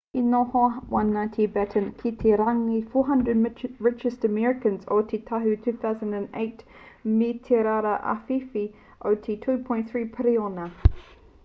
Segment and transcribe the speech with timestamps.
[0.19, 0.61] i noho
[0.99, 6.65] 190 a batten ki te rārangi 400 richest americans o te tau 2008
[7.21, 8.67] me te rawa āwhiwhi
[9.13, 10.69] o te $2.3 piriona